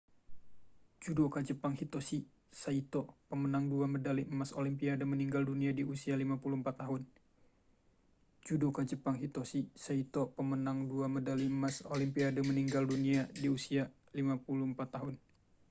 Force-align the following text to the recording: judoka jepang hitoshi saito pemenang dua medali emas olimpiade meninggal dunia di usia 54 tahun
judoka 1.05 1.39
jepang 1.47 1.73
hitoshi 1.79 2.17
saito 2.61 3.01
pemenang 3.29 3.65
dua 3.71 3.85
medali 3.93 4.23
emas 4.33 4.49
olimpiade 4.61 5.03
meninggal 5.11 5.43
dunia 5.45 5.71
di 5.75 5.85
usia 13.61 14.17
54 14.17 14.95
tahun 14.97 15.13